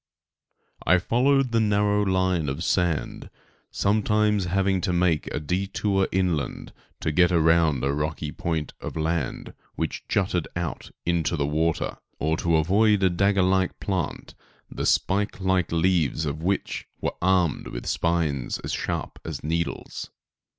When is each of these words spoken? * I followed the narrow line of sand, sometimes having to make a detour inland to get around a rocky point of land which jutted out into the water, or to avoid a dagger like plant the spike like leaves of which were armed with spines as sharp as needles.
* 0.47 0.83
I 0.93 0.97
followed 0.97 1.51
the 1.51 1.59
narrow 1.59 2.01
line 2.03 2.49
of 2.49 2.63
sand, 2.63 3.29
sometimes 3.69 4.45
having 4.45 4.81
to 4.81 4.91
make 4.91 5.27
a 5.31 5.39
detour 5.39 6.07
inland 6.11 6.73
to 7.01 7.11
get 7.11 7.31
around 7.31 7.83
a 7.83 7.93
rocky 7.93 8.31
point 8.31 8.73
of 8.81 8.95
land 8.95 9.53
which 9.75 10.07
jutted 10.07 10.47
out 10.55 10.89
into 11.05 11.35
the 11.37 11.45
water, 11.45 11.97
or 12.17 12.35
to 12.37 12.55
avoid 12.57 13.03
a 13.03 13.11
dagger 13.11 13.43
like 13.43 13.79
plant 13.79 14.33
the 14.71 14.87
spike 14.87 15.39
like 15.39 15.71
leaves 15.71 16.25
of 16.25 16.41
which 16.41 16.87
were 16.99 17.13
armed 17.21 17.67
with 17.67 17.85
spines 17.85 18.57
as 18.63 18.71
sharp 18.73 19.19
as 19.23 19.43
needles. 19.43 20.09